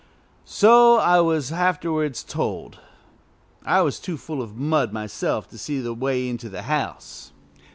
[0.47, 2.79] So I was afterwards told.
[3.63, 7.33] I was too full of mud myself to see the way into the house.